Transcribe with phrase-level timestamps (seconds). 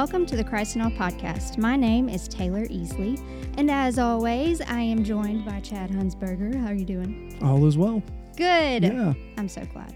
[0.00, 1.58] Welcome to the Christ and All podcast.
[1.58, 3.20] My name is Taylor Easley,
[3.58, 6.54] and as always, I am joined by Chad Hunsberger.
[6.58, 7.38] How are you doing?
[7.42, 8.02] All is well.
[8.34, 8.82] Good.
[8.84, 9.12] Yeah.
[9.36, 9.94] I'm so glad.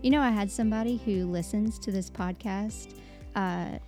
[0.00, 2.94] You know, I had somebody who listens to this podcast
[3.36, 3.80] uh,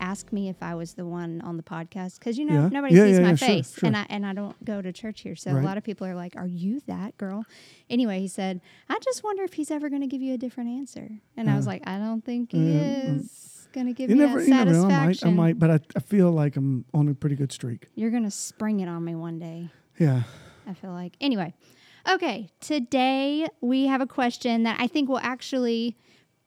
[0.00, 2.68] ask me if I was the one on the podcast because you know Yeah.
[2.72, 3.86] nobody Yeah, sees yeah, my yeah, sure, face, sure.
[3.88, 5.62] and I and I don't go to church here, so Right.
[5.62, 7.44] a lot of people are like, "Are you that girl?"
[7.90, 10.70] Anyway, he said, "I just wonder if he's ever going to give you a different
[10.70, 13.52] answer," and I was Uh, like, "I don't think he is." mm.
[13.76, 14.70] Going to give You me never, that you never.
[14.86, 15.24] I might.
[15.26, 17.88] I might, but I, I feel like I'm on a pretty good streak.
[17.94, 19.68] You're going to spring it on me one day.
[19.98, 20.22] Yeah.
[20.66, 21.16] I feel like.
[21.20, 21.52] Anyway,
[22.10, 25.96] okay, today we have a question that I think will actually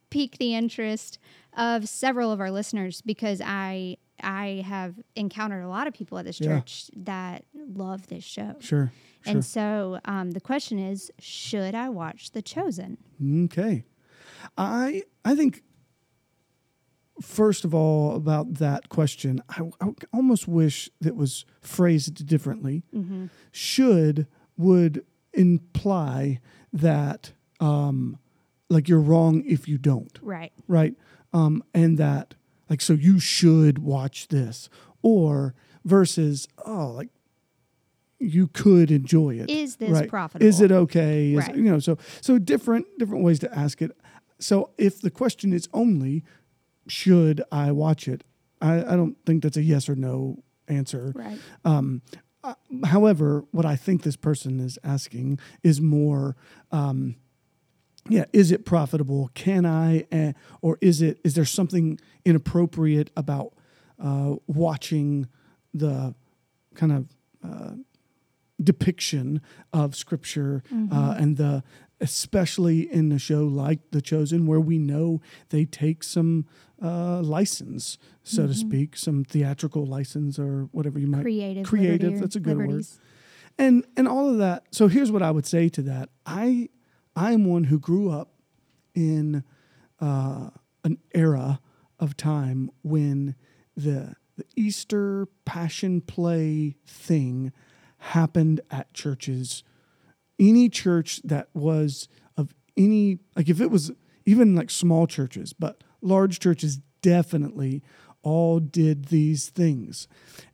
[0.09, 1.19] pique the interest
[1.55, 6.25] of several of our listeners because I I have encountered a lot of people at
[6.25, 6.57] this Yeah.
[6.59, 8.55] church that love this show.
[8.59, 8.91] Sure.
[9.23, 9.33] Sure.
[9.33, 12.97] And so um, the question is, should I watch The Chosen?
[13.45, 13.85] Okay.
[14.57, 15.63] I I think
[17.21, 22.83] first of all about that question, I, I almost wish that was phrased differently.
[22.95, 23.27] Mm-hmm.
[23.51, 26.39] Should would imply
[26.73, 28.19] that um,
[28.69, 30.17] like you're wrong if you don't.
[30.21, 30.51] Right.
[30.67, 30.95] right?
[31.33, 32.35] Um, and that
[32.69, 34.69] like so you should watch this,
[35.01, 35.53] or
[35.85, 37.09] versus oh like
[38.19, 39.49] you could enjoy it.
[39.49, 40.09] Is this right?
[40.09, 40.45] profitable?
[40.45, 41.31] Is it okay?
[41.33, 41.55] Is, Right.
[41.55, 43.91] You know, so so different different ways to ask it.
[44.39, 46.23] So if the question is only
[46.89, 48.23] should I watch it,
[48.61, 51.13] I, I don't think that's a yes or no answer.
[51.15, 51.39] Right.
[51.65, 52.01] Um,
[52.43, 52.53] uh,
[52.85, 56.35] however, what I think this person is asking is more,
[56.71, 57.15] um,
[58.07, 59.29] yeah, is it profitable?
[59.33, 61.19] Can I, uh, or is it?
[61.23, 63.53] Is there something inappropriate about
[64.01, 65.27] uh, watching
[65.73, 66.15] the
[66.75, 67.07] kind of
[67.43, 67.73] uh,
[68.61, 69.41] depiction
[69.73, 71.63] of Scripture uh, and the
[72.01, 76.45] especially in a show like The Chosen, where we know they take some
[76.81, 81.65] uh, license, so to speak, some theatrical license or whatever you might Creative.
[81.65, 82.19] creative.
[82.19, 82.99] That's a good liberties.
[82.99, 83.05] word.
[83.67, 84.63] And and all of that.
[84.71, 86.09] So here's what I would say to that.
[86.25, 86.69] I
[87.15, 88.31] I am one who grew up
[88.95, 89.43] in
[89.99, 90.51] uh,
[90.85, 91.59] an era
[91.99, 93.35] of time when
[93.75, 97.51] the the Easter Passion Play thing
[97.97, 99.63] happened at churches.
[100.39, 102.07] Any church that was
[102.37, 103.91] of any like if it was
[104.25, 107.83] even like small churches, but large churches definitely
[108.21, 110.07] all did these things.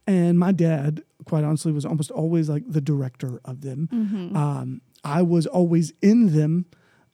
[0.07, 3.89] And my dad, quite honestly, was almost always like the director of them.
[3.91, 4.35] Mm-hmm.
[4.37, 6.65] Um, I was always in them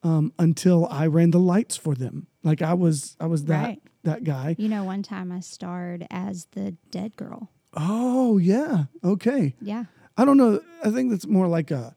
[0.03, 2.27] um, until I ran the lights for them.
[2.43, 3.81] Like I was, I was that Right.
[4.03, 4.55] that guy.
[4.57, 7.49] You know, one time I starred as the dead girl.
[7.73, 9.55] Oh yeah, okay.
[9.61, 9.85] Yeah.
[10.17, 10.59] I don't know.
[10.83, 11.95] I think that's more like a.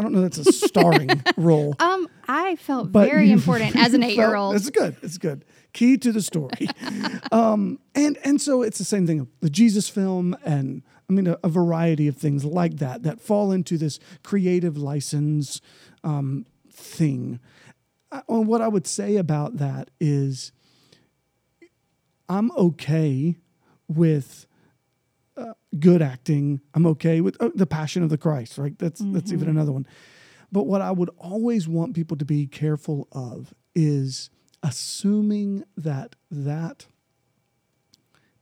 [0.00, 0.22] I don't know.
[0.22, 1.76] That's a starring role.
[1.78, 4.56] Um, I felt but very important as an eight-year-old.
[4.56, 4.96] It's good.
[5.02, 5.44] It's good.
[5.74, 6.68] Key to the story.
[7.32, 9.28] um, and and so it's the same thing.
[9.40, 13.52] The Jesus film, and I mean a, a variety of things like that that fall
[13.52, 15.60] into this creative license
[16.02, 17.38] um, thing.
[18.10, 20.50] I, well, what I would say about that is,
[22.26, 23.36] I'm okay
[23.86, 24.46] with
[25.40, 26.60] uh, good acting.
[26.74, 28.58] I'm okay with uh, the Passion of the Christ.
[28.58, 28.78] Right.
[28.78, 29.86] That's that's even another one.
[30.52, 34.30] But what I would always want people to be careful of is
[34.62, 36.86] assuming that that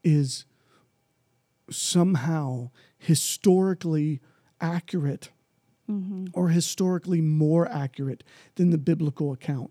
[0.02, 0.46] is
[1.70, 4.20] somehow historically
[4.60, 5.30] accurate
[6.34, 8.22] or historically more accurate
[8.56, 9.70] than the biblical account.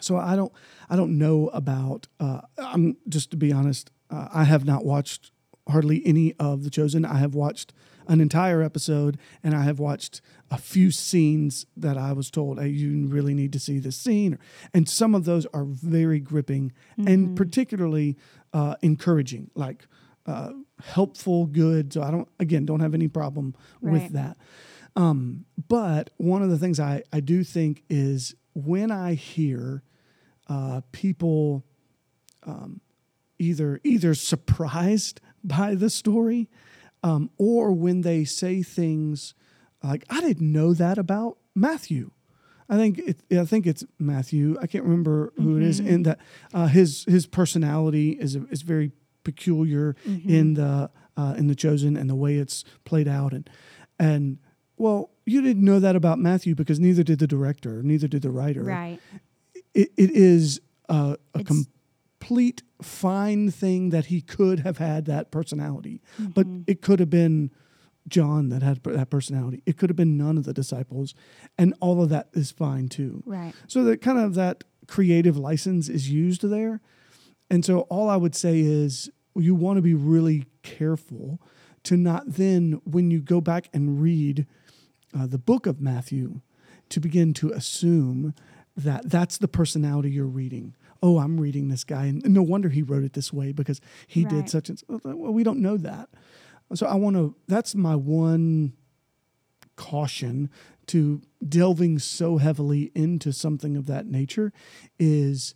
[0.00, 0.52] So I don't
[0.88, 5.30] I don't know about uh, I'm just to be honest uh, I have not watched
[5.70, 7.04] hardly any of the chosen.
[7.04, 7.72] I have watched
[8.06, 10.20] an entire episode and I have watched
[10.50, 14.38] a few scenes that I was told hey, you really need to see this scene.
[14.74, 16.72] And some of those are very gripping
[17.06, 18.16] and particularly
[18.52, 19.86] uh, encouraging like
[20.26, 20.50] uh,
[20.82, 21.92] helpful good.
[21.92, 23.92] So I don't again don't have any problem Right.
[24.02, 24.36] with that.
[24.96, 29.82] Um, but one of the things I, I do think is when I hear
[30.48, 31.64] uh, people
[32.44, 32.80] um,
[33.38, 36.48] either either surprised by the story
[37.02, 39.34] um, or when they say things
[39.82, 42.10] like I didn't know that about Matthew.
[42.68, 44.56] I think it, I think it's Matthew.
[44.62, 45.80] I can't remember who it is.
[45.80, 46.20] In that
[46.54, 48.92] uh, his his personality is is very
[49.24, 53.50] peculiar in the uh, in the chosen and the way it's played out and
[53.98, 54.38] and
[54.76, 58.30] well you didn't know that about Matthew because neither did the director, neither did the
[58.30, 58.98] writer Right.
[59.74, 61.66] it, it is a, a It's-
[62.20, 66.62] complete fine thing that he could have had that personality, but Mm-hmm.
[66.66, 67.50] it could have been
[68.08, 69.62] John that had that personality.
[69.66, 71.14] It could have been none of the disciples,
[71.58, 73.22] and all of that is fine too.
[73.26, 73.52] Right.
[73.68, 76.80] So that kind of that creative license is used there.
[77.50, 81.40] and so all I would say is you want to be really careful
[81.84, 84.46] to not then, when you go back and read
[85.18, 86.40] uh, the book of Matthew,
[86.90, 88.34] to begin to assume
[88.76, 90.74] that that's the personality you're reading.
[91.02, 94.24] Oh, I'm reading this guy, and no wonder he wrote it this way because he
[94.24, 94.30] Right.
[94.30, 94.82] did such and.
[94.88, 96.10] Well, we don't know that.
[96.74, 97.34] So I want to.
[97.48, 98.74] That's my one
[99.76, 100.50] caution
[100.86, 104.52] to delving so heavily into something of that nature
[104.98, 105.54] is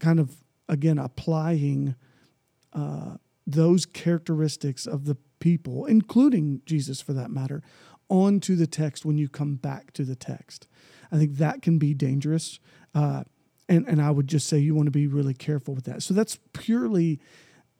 [0.00, 1.94] kind of again applying
[2.72, 7.62] uh, those characteristics of the people, including Jesus for that matter,
[8.08, 10.66] onto the text when you come back to the text.
[11.10, 12.58] I think that can be dangerous.
[12.94, 13.24] Uh,
[13.68, 16.02] and, and I would just say you want to be really careful with that.
[16.02, 17.20] So that's purely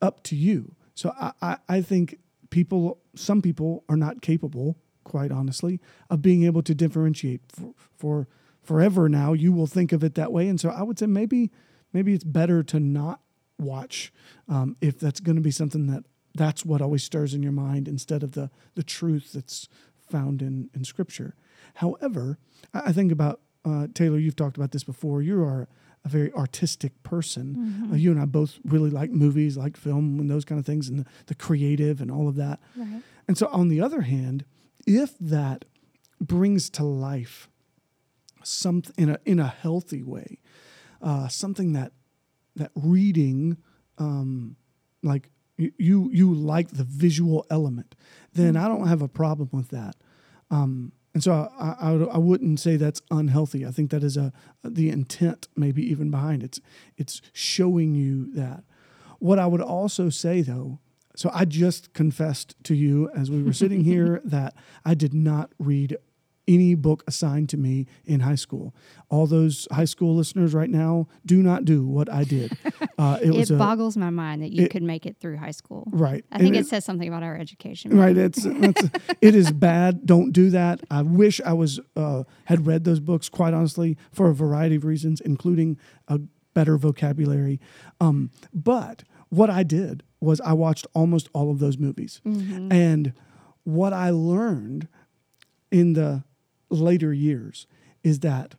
[0.01, 0.75] up to you.
[0.95, 2.19] So I, I, I think
[2.51, 5.81] people, some people are not capable, quite honestly,
[6.11, 8.29] of being able to differentiate for, for
[8.63, 9.33] forever now.
[9.33, 10.49] You will think of it that way.
[10.49, 11.51] And so I would say maybe,
[11.93, 13.21] maybe it's better to not
[13.59, 14.13] watch
[14.49, 17.87] um, if that's going to be something that that's what always stirs in your mind
[17.87, 19.69] instead of the the truth that's
[20.11, 21.35] found in in scripture
[21.75, 22.39] however
[22.75, 25.23] i, I think about uh, taylor you've talked about this before.
[25.23, 25.69] You are
[26.05, 27.89] a very artistic person.
[27.93, 30.89] Uh, you and i both really like movies like film and those kind of things
[30.89, 32.59] and the, the creative and all of that.
[32.77, 33.03] Right.
[33.29, 34.45] and so on the other hand
[34.87, 35.65] if that
[36.21, 37.49] brings to life
[38.43, 40.39] something in a in a healthy way
[41.01, 41.93] uh, something that
[42.57, 43.57] that reading
[43.99, 44.57] um,
[45.03, 47.95] like you, you you like the visual element
[48.35, 49.95] then i don't have a problem with that.
[50.51, 54.33] Um, and so I, I, I wouldn't say that's unhealthy i think that is a
[54.65, 56.47] the intent maybe even behind it.
[56.47, 56.61] it's
[56.97, 58.65] it's showing you that
[59.19, 60.79] what i would also say though
[61.15, 64.55] so i just confessed to you as we were sitting here that
[64.85, 65.97] i did not read
[66.49, 68.75] any book assigned to me in high school.
[69.09, 72.57] All those high school listeners right now do not do what I did.
[72.99, 75.37] Uh, it It, was a, boggles my mind that you it- could make it through
[75.37, 75.89] high school.
[75.93, 76.25] right.
[76.31, 77.97] I think And it, says something about our education.
[77.97, 78.17] right.
[78.17, 78.83] It's, it's
[79.21, 80.07] it is bad.
[80.07, 80.81] Don't do that.
[80.91, 83.29] I wish I was uh, had read those books.
[83.29, 86.21] Quite honestly, for a variety of reasons, including a
[86.55, 87.61] better vocabulary.
[88.01, 93.15] Um, but what I did was I watched almost all of those movies, and
[93.65, 94.87] what I learned
[95.73, 96.23] in the
[96.73, 97.67] later years
[98.03, 98.55] is that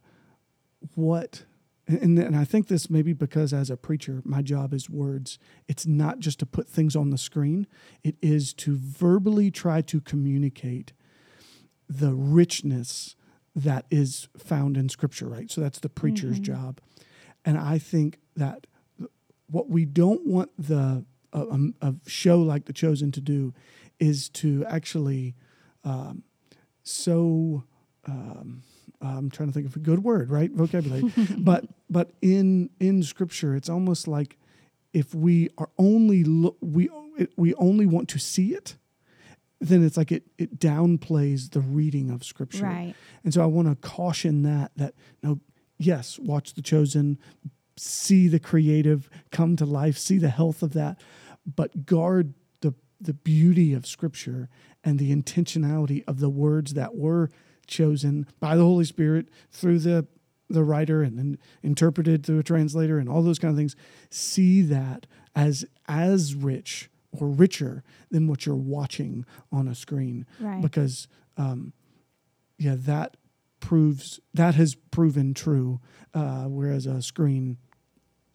[0.95, 1.43] what
[1.85, 5.37] and, and I think this maybe because as a preacher, my job is words.
[5.67, 7.67] It's not just to put things on the screen,
[8.03, 10.93] it is to verbally try to communicate
[11.89, 13.17] the richness
[13.55, 15.51] that is found in Scripture, right?
[15.51, 16.79] So that's the preacher's job.
[17.43, 18.65] And I think that
[19.47, 23.53] what we don't want the a- a show like The Chosen to do
[23.99, 25.35] is to actually
[25.83, 26.23] um,
[26.83, 27.63] so
[28.07, 28.63] um,
[29.01, 30.51] I'm trying to think of a good word, right?
[30.51, 31.11] Vocabulary.
[31.37, 34.37] but but in in Scripture, it's almost like
[34.93, 38.75] if we are only look, we it, we only want to see it,
[39.59, 42.65] then it's like it it downplays the reading of Scripture.
[42.65, 42.95] Right.
[43.23, 45.39] And so I want to caution that that no,
[45.77, 47.19] yes, watch The Chosen,
[47.77, 50.99] see the creative come to life, see the health of that,
[51.45, 54.49] but guard the the beauty of Scripture
[54.83, 57.29] and the intentionality of the words that were
[57.67, 60.07] chosen by the Holy Spirit through the
[60.49, 63.75] the writer and then interpreted through a translator and all those kind of things.
[64.09, 70.61] See that as as rich or richer than what you're watching on a screen Right.
[70.61, 71.73] because um,
[72.59, 73.17] yeah, that
[73.59, 75.79] proves that has proven true,
[76.13, 77.57] uh, whereas a screen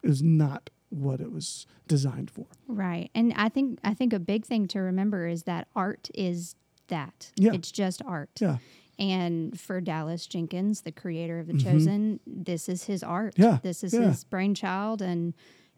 [0.03, 2.47] is not what it was designed for.
[2.67, 3.11] Right.
[3.13, 6.55] And I think I think a big thing to remember is that art is
[6.87, 7.31] that.
[7.35, 7.51] Yeah.
[7.53, 8.31] It's just art.
[8.41, 8.57] Yeah,
[8.99, 13.33] And for Dallas Jenkins, the creator of The Chosen, this is his art.
[13.35, 13.43] Mm-hmm.
[13.43, 14.01] Yeah, This is yeah.
[14.09, 15.33] his brainchild and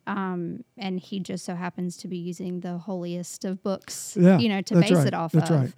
[0.07, 4.49] um and he just so happens to be using the holiest of books, Yeah, you
[4.49, 5.55] know, to base right, it off that's of.
[5.61, 5.73] right.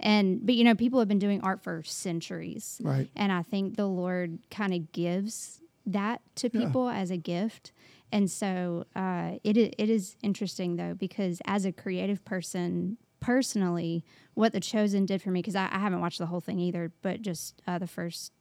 [0.00, 2.80] And but you know, people have been doing art for centuries.
[2.84, 3.08] right.
[3.14, 6.66] And I think the Lord kind of gives that to Yeah.
[6.66, 7.70] people as a gift.
[8.10, 14.52] And so uh, it, it is interesting, though, because as a creative person, personally, what
[14.52, 17.22] The Chosen did for me, because I, I haven't watched the whole thing either, but
[17.22, 18.32] just uh, the first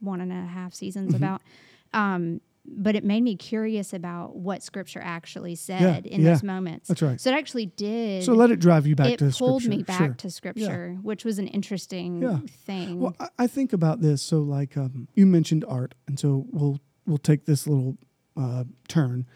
[0.00, 1.22] one and a half seasons Mm-hmm.
[1.24, 1.42] about.
[1.92, 6.88] Um, but it made me curious about what Scripture actually said in yeah, those moments.
[6.88, 7.20] that's right.
[7.20, 8.24] So it actually did.
[8.24, 9.68] So let it drive you back it to pulled scripture.
[9.78, 10.14] me back Sure.
[10.14, 12.38] to Scripture, which was an interesting Yeah.
[12.48, 12.98] thing.
[12.98, 14.20] Well, I- I think about this.
[14.20, 17.98] So, like um, you mentioned art, and so we'll we'll take this little
[18.36, 19.26] uh, turn.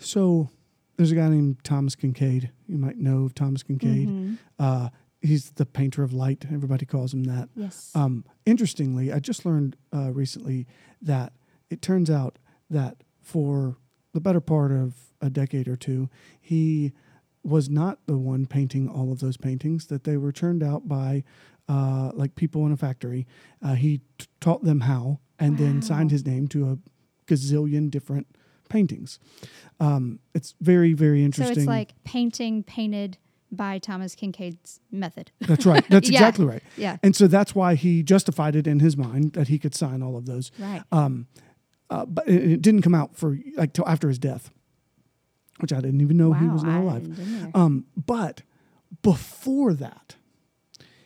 [0.00, 0.50] So,
[0.98, 2.50] there's a guy named Thomas Kinkade.
[2.66, 4.06] You might know of Thomas Kinkade.
[4.08, 4.38] Mhm.
[4.58, 4.88] Uh,
[5.22, 6.44] he's the painter of light.
[6.52, 7.48] Everybody calls him that.
[7.56, 7.90] Yes.
[7.94, 10.66] Um, interestingly, I just learned uh, recently
[11.00, 11.32] that
[11.70, 12.38] it turns out
[12.68, 13.78] that for
[14.12, 16.92] the better part of a decade or two, he
[17.44, 21.22] was not the one painting all of those paintings, that they were churned out by
[21.68, 23.26] uh, like people in a factory.
[23.62, 26.78] Uh, he t- taught them how and then signed his name to a
[27.26, 28.26] gazillion different
[28.68, 29.18] paintings.
[29.80, 31.54] Um, it's very, very interesting.
[31.54, 33.18] So it's like painting painted
[33.50, 35.30] by Thomas Kinkade's method.
[35.40, 35.82] that's right.
[35.90, 36.18] That's Yeah.
[36.20, 36.62] exactly right.
[36.76, 36.98] Yeah.
[37.02, 40.16] And so that's why he justified it in his mind that he could sign all
[40.18, 40.50] of those.
[40.58, 40.82] Right.
[40.92, 41.28] Um,
[41.88, 44.50] uh, but it, it didn't come out for like till after his death,
[45.60, 47.50] which I didn't even know he Wow, was not alive.
[47.54, 48.42] Um, but
[49.00, 50.16] before that,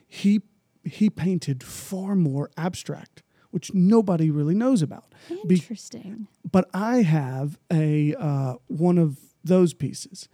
[0.09, 0.41] he
[0.85, 3.23] he painted far more abstract,
[3.53, 5.15] which nobody really knows about.
[5.47, 6.27] Be- Interesting.
[6.51, 10.29] but I have a uh, one of those pieces,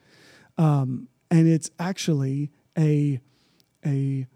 [0.57, 3.21] um, and it's actually a
[3.87, 4.27] a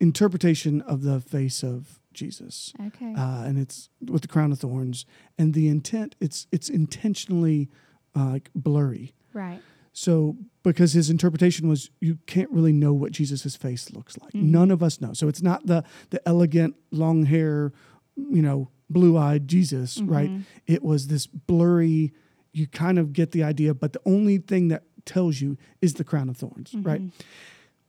[0.00, 3.12] interpretation of the face of Jesus, Okay.
[3.14, 5.04] uh, and it's with the crown of thorns,
[5.38, 7.68] and the intent it's it's intentionally
[8.16, 9.14] uh, like blurry.
[9.32, 9.60] right.
[9.92, 14.32] So because his interpretation was you can't really know what Jesus' face looks like.
[14.32, 14.50] Mhm.
[14.50, 15.12] None of us know.
[15.12, 17.72] So it's not the the elegant long hair,
[18.16, 20.30] you know, blue-eyed Jesus, right?
[20.30, 20.42] Mhm.
[20.66, 22.12] It was this blurry
[22.52, 26.04] you kind of get the idea, but the only thing that tells you is the
[26.04, 27.02] crown of thorns, right?
[27.02, 27.10] Mhm.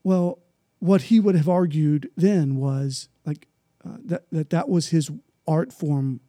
[0.03, 0.39] Well,
[0.79, 3.47] what he would have argued then was like
[3.83, 5.11] uh, that, that that was his
[5.47, 6.19] art form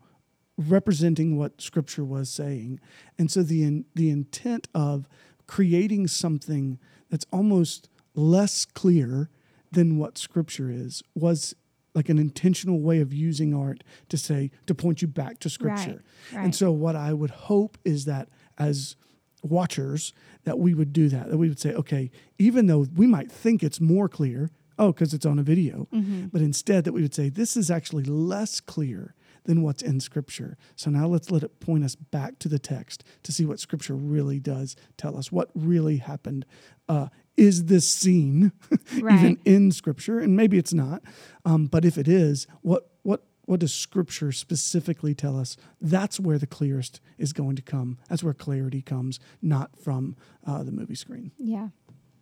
[0.59, 2.79] representing what scripture was saying.
[3.19, 5.09] And so the in, the intent of
[5.47, 6.79] creating something
[7.11, 9.29] that's almost less clear
[9.73, 11.55] than what scripture is was
[11.95, 16.03] like an intentional way of using art to say to point you back to scripture.
[16.33, 16.45] Right.
[16.45, 18.97] And so what I would hope is that as
[19.43, 20.13] watchers
[20.45, 23.63] that we would do that that we would say okay even though we might think
[23.63, 26.33] it's more clear oh because it's on a video Mhm.
[26.33, 29.15] but instead that we would say this is actually less clear
[29.47, 30.57] than what's in scripture.
[30.77, 33.95] So now let's let it point us back to the text to see what scripture
[33.95, 35.33] really does tell us.
[35.33, 36.45] What really happened?
[36.89, 38.53] Uh, is this scene
[38.93, 40.19] even in scripture?
[40.19, 41.03] And maybe it's not
[41.45, 45.57] um, but if it is what what what does scripture specifically tell us?
[45.81, 47.99] That's where the clearest is going to come.
[48.09, 51.31] That's where clarity comes not from uh, the movie screen.
[51.39, 51.69] Yeah.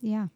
[0.02, 0.26] Yeah.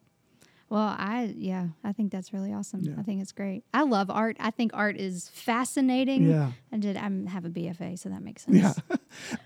[0.70, 2.80] Well, I yeah, I think that's really awesome.
[2.82, 2.92] Yeah.
[2.98, 3.64] I think it's great.
[3.72, 4.36] I love art.
[4.38, 6.28] I think art is fascinating.
[6.28, 8.56] yeah I did I have a BFA, so that makes sense.
[8.58, 8.74] Yeah.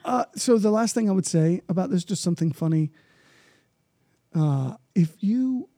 [0.05, 2.91] Uh, so the last thing I would say about this, just something funny.
[4.35, 5.69] Uh, if you,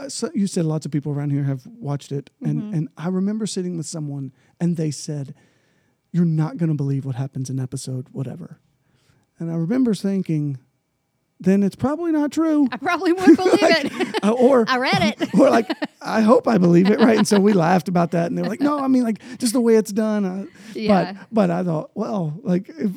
[0.00, 2.76] uh, so you said lots of people around here have watched it, and Mhm.
[2.76, 5.34] and I remember sitting with someone, and they said,
[6.10, 8.58] "You're not going to believe what happens in episode whatever,"
[9.38, 10.58] and I remember thinking,
[11.42, 14.24] "Then it's probably not true," I probably would believe it.
[14.24, 15.34] Uh, or I read it.
[15.38, 15.70] or like
[16.00, 17.18] I hope I believe it, right?
[17.18, 19.52] And so we laughed about that, and they were like, "No, I mean like just
[19.52, 21.12] the way it's done." Uh, Yeah.
[21.12, 22.92] But but I thought, well, like if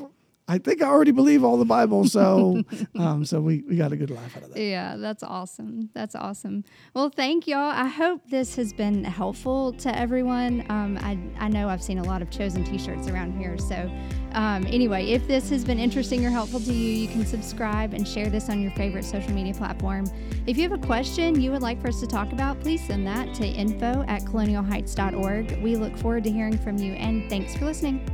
[0.47, 2.61] I think I already believe all the Bible, so
[2.99, 4.61] um, so we we got a good laugh out of that.
[4.61, 5.89] Yeah, that's awesome.
[5.93, 6.63] That's awesome.
[6.93, 7.71] Well, thank y'all.
[7.71, 10.63] I hope this has been helpful to everyone.
[10.69, 13.57] Um, I, I know I've seen a lot of chosen t shirts around here.
[13.57, 13.91] So,
[14.33, 18.07] um, anyway, if this has been interesting or helpful to you, you can subscribe and
[18.07, 20.05] share this on your favorite social media platform.
[20.45, 23.07] If you have a question you would like for us to talk about, please send
[23.07, 25.63] that to info at colonialheights.org.
[25.63, 28.07] We look forward to hearing from you, and thanks for listening.